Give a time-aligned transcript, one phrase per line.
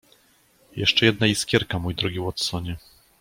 [0.75, 2.75] "Jeszcze jedna iskierka, mój drogi Watsonie."